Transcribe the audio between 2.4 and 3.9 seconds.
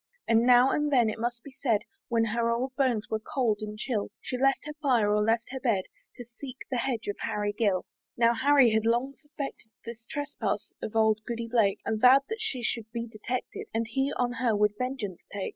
old bones were cold and